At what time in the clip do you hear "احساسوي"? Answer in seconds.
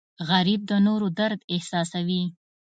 1.55-2.23